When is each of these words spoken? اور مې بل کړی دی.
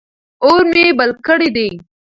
اور 0.45 0.61
مې 0.71 0.85
بل 0.97 1.11
کړی 1.25 1.49
دی. 1.55 1.69